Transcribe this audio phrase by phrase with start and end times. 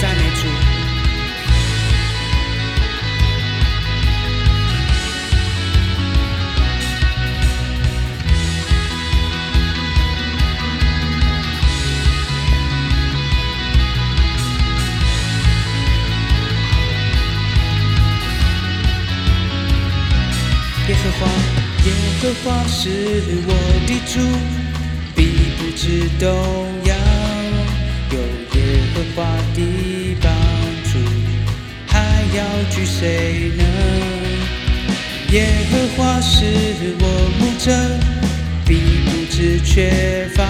[0.00, 0.46] 赞美主。
[20.86, 21.26] 耶和华，
[21.86, 21.88] 耶
[22.20, 22.80] 和华是
[23.46, 23.50] 我
[23.86, 24.20] 的主，
[25.16, 25.18] 必
[25.56, 26.24] 不知动
[32.74, 33.62] 惧谁呢？
[35.30, 36.44] 耶和华是
[36.98, 37.04] 我
[37.38, 37.70] 牧者，
[38.66, 38.74] 必
[39.04, 40.42] 不致缺乏。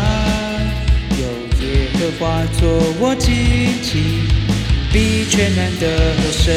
[1.19, 1.23] 有
[1.67, 2.23] 耶和华
[2.59, 2.63] 做
[2.99, 3.29] 我荆
[3.83, 3.93] 棘，
[4.91, 5.87] 必全然得
[6.33, 6.55] 胜。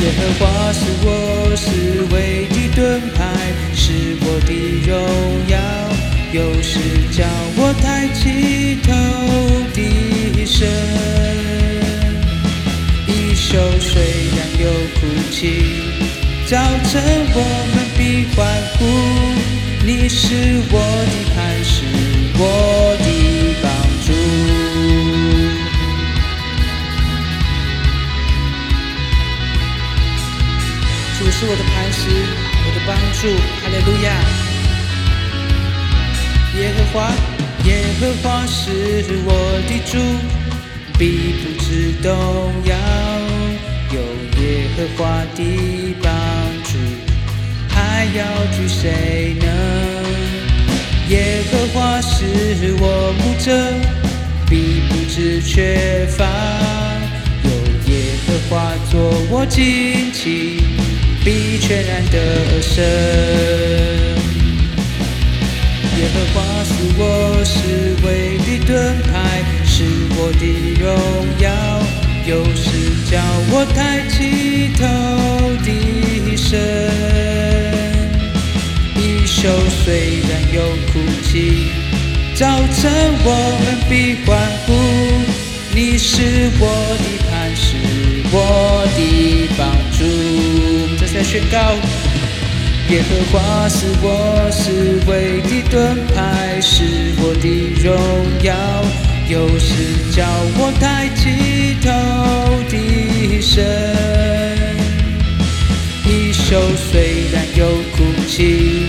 [0.00, 1.68] 耶和华是我是
[2.14, 2.16] 唯
[2.48, 3.20] 的盾牌，
[3.74, 4.50] 是我的
[4.86, 4.92] 荣
[5.48, 5.54] 耀，
[6.32, 6.72] 又是
[7.12, 8.88] 叫我抬起头
[9.74, 11.73] 的神。
[13.54, 14.02] 一宿虽
[14.36, 14.66] 然有
[14.98, 15.38] 哭泣，
[16.44, 16.58] 早
[16.90, 16.92] 晨
[17.32, 17.38] 我
[17.72, 18.82] 们必欢呼。
[19.86, 20.24] 你是
[20.72, 20.74] 我
[21.06, 21.86] 的磐石，
[22.36, 22.42] 我
[22.98, 23.06] 的
[23.62, 23.70] 帮
[24.04, 24.10] 助。
[31.16, 32.10] 主是我的磐石，
[32.58, 33.22] 我的帮助，
[33.62, 34.06] 哈利路亚。
[36.58, 36.94] 耶和华，
[37.66, 38.58] 耶和华是
[39.24, 39.28] 我
[39.68, 39.92] 的主，
[40.98, 41.04] 必
[41.38, 42.10] 不致动
[42.64, 42.74] 摇。
[43.94, 44.00] 有
[44.42, 44.44] 耶
[44.76, 45.02] 和华
[45.36, 45.38] 的
[46.02, 46.12] 帮
[46.64, 46.70] 助，
[47.68, 48.20] 还要
[48.56, 49.46] 惧谁呢？
[51.10, 52.84] 耶和华是我
[53.20, 53.46] 牧者，
[54.50, 56.24] 必不致缺乏。
[57.44, 57.50] 有
[57.92, 57.92] 耶
[58.26, 58.92] 和华做
[59.30, 60.62] 我旌旗。
[61.24, 62.84] 必全然得胜。
[65.96, 67.02] 耶和华是我
[67.46, 69.84] 是唯的盾牌，是
[70.16, 70.44] 我的
[70.78, 70.84] 荣
[71.40, 71.48] 耀，
[73.14, 73.20] 叫
[73.52, 74.82] 我抬起头
[75.62, 76.50] 的神。
[78.96, 79.46] 一宿
[79.84, 80.58] 虽然有
[80.90, 81.70] 哭泣，
[82.34, 82.90] 早晨
[83.22, 83.30] 我
[83.62, 84.36] 们必欢
[84.66, 84.68] 呼。
[85.72, 86.62] 你是我
[86.98, 87.76] 的磐石，
[88.32, 88.98] 我的
[89.56, 89.62] 帮
[89.96, 90.02] 助。
[90.98, 91.56] 这才宣告，
[92.90, 96.82] 耶和华是我是唯的盾牌，是
[97.18, 97.46] 我的
[97.80, 97.94] 荣
[98.42, 98.52] 耀，
[99.26, 99.74] 有时
[100.12, 100.22] 叫
[100.58, 101.88] 我抬起头
[102.68, 103.64] 的神。
[106.04, 106.54] 一宿
[106.90, 108.86] 虽然有哭泣，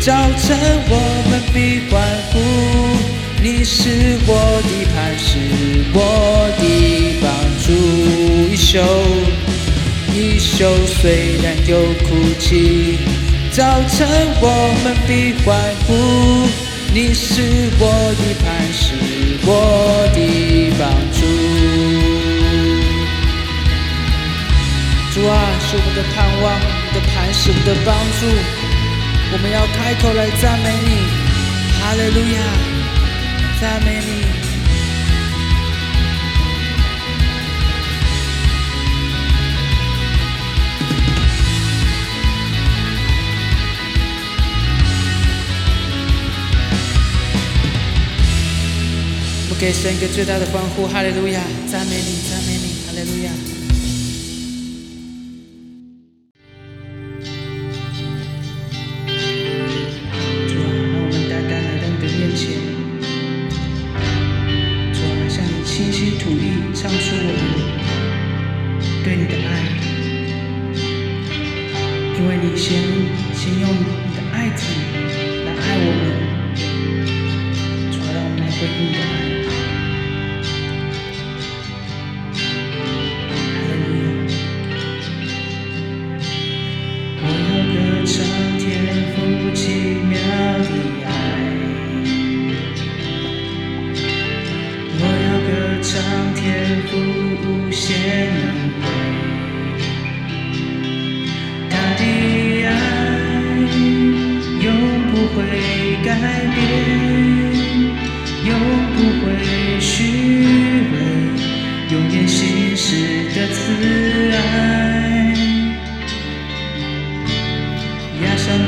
[0.00, 0.56] 早晨
[0.88, 0.92] 我
[1.28, 2.00] 们必欢
[2.32, 2.34] 呼。
[3.42, 5.38] 你是我的磐石，
[5.92, 5.98] 我
[6.58, 6.62] 的
[7.20, 7.28] 帮
[7.60, 7.66] 助。
[8.50, 8.78] 一宿
[10.14, 12.08] 一宿虽然有哭
[12.38, 12.98] 泣，
[13.52, 14.08] 早晨
[14.40, 14.44] 我
[14.82, 15.54] 们必欢
[15.86, 15.92] 呼。
[16.94, 17.42] 你是
[17.78, 17.82] 我
[18.16, 18.94] 的磐石，
[19.46, 20.18] 我的
[20.78, 20.82] 帮
[21.12, 21.20] 助。
[25.12, 28.26] 主啊，是我们的盼望，我们的磐石，我们的帮助。
[29.32, 30.88] 我们要开口来赞美你，
[31.78, 32.40] 哈利路亚。
[33.60, 34.23] 赞美你。
[49.64, 51.40] 给神一个最大的欢呼，哈利路亚！
[51.72, 52.53] 赞美你，赞美
[106.04, 106.10] 改
[106.54, 106.60] 变，
[108.44, 108.52] 永
[108.94, 109.26] 不会
[109.80, 109.88] 虚
[110.92, 110.94] 伪，
[111.90, 113.56] 永远心事的慈
[114.32, 115.34] 爱，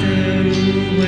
[0.00, 0.48] 的芦
[0.98, 1.04] 苇。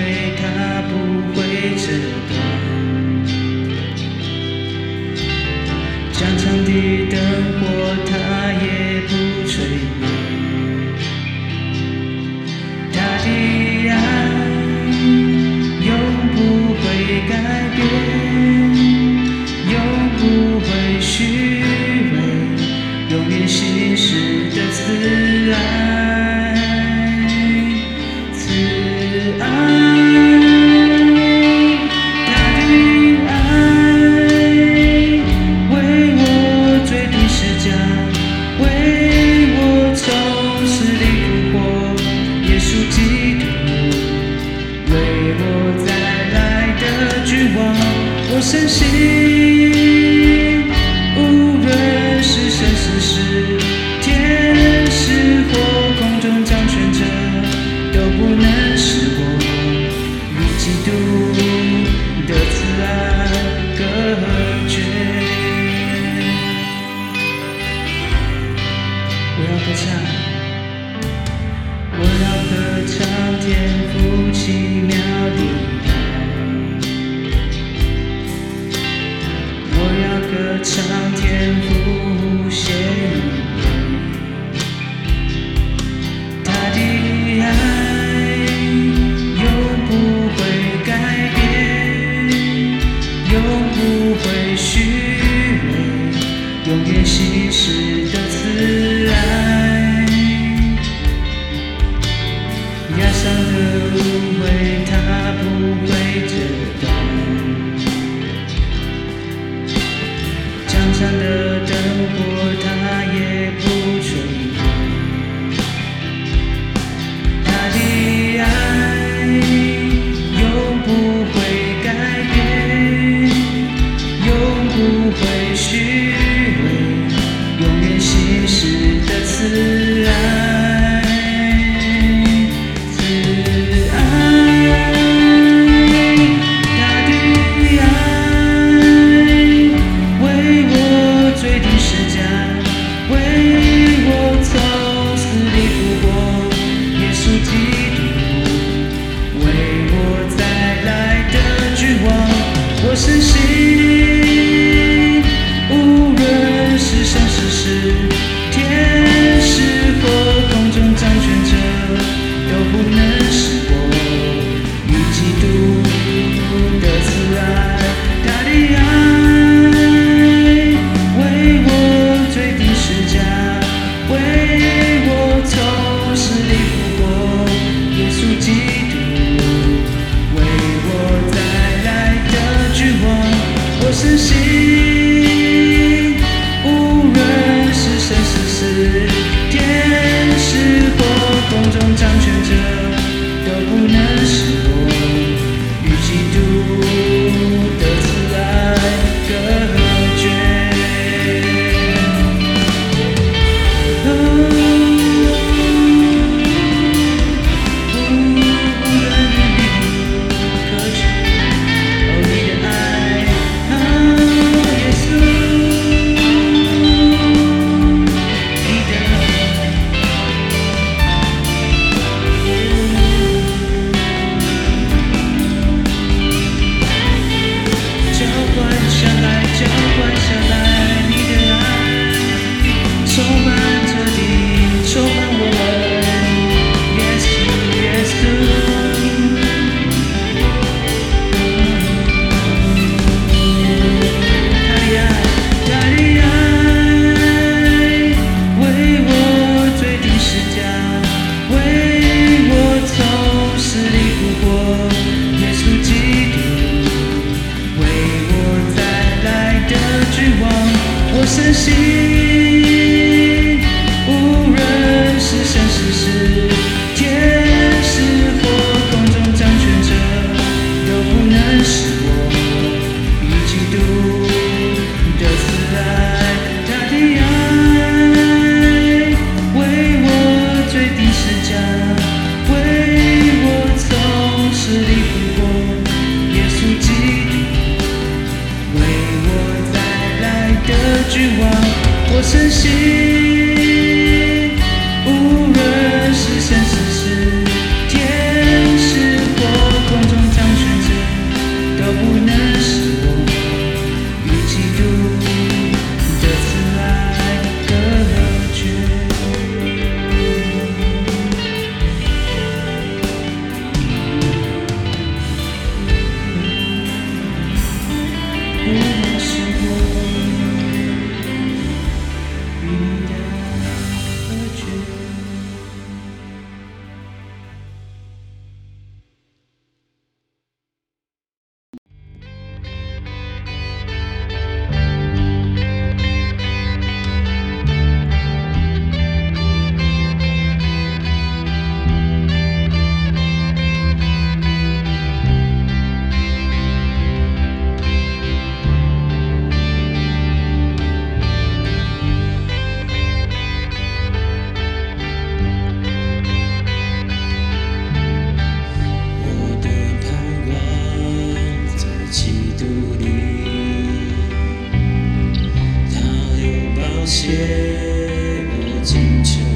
[367.58, 369.47] 夜如静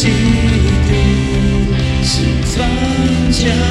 [0.00, 0.12] 记忆
[2.02, 2.64] 是放
[3.30, 3.69] 教